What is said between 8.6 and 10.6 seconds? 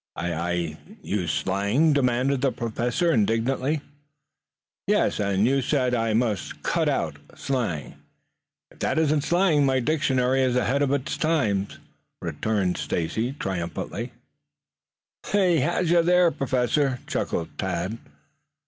If that isn't slang, my dictionary is